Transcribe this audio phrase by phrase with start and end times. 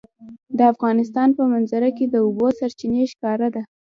[0.57, 3.63] د افغانستان په منظره کې د اوبو سرچینې ښکاره ده.